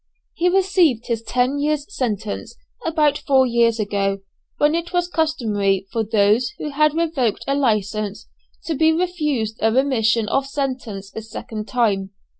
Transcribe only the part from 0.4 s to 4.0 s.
received his ten years' sentence about four years